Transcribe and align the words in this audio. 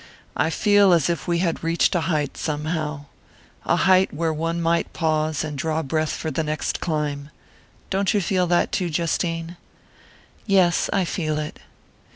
"I 0.35 0.49
feel 0.49 0.93
as 0.93 1.11
if 1.11 1.27
we 1.27 1.37
had 1.45 1.63
reached 1.63 1.93
a 1.93 2.01
height, 2.01 2.35
somehow 2.35 3.05
a 3.65 3.75
height 3.75 4.11
where 4.11 4.33
one 4.33 4.59
might 4.59 4.93
pause 4.93 5.43
and 5.43 5.55
draw 5.55 5.83
breath 5.83 6.13
for 6.13 6.31
the 6.31 6.41
next 6.43 6.79
climb. 6.81 7.29
Don't 7.91 8.11
you 8.11 8.19
feel 8.19 8.47
that 8.47 8.71
too, 8.71 8.89
Justine?" 8.89 9.57
"Yes 10.47 10.89
I 10.91 11.05
feel 11.05 11.37
it." 11.37 11.59